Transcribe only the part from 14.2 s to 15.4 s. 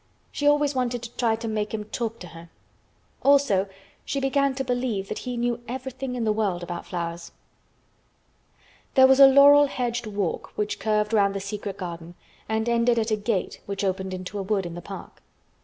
a wood, in the park.